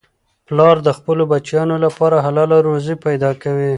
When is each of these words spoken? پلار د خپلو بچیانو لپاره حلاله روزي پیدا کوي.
پلار 0.47 0.75
د 0.87 0.89
خپلو 0.97 1.23
بچیانو 1.31 1.75
لپاره 1.85 2.15
حلاله 2.25 2.57
روزي 2.67 2.95
پیدا 3.05 3.31
کوي. 3.41 3.69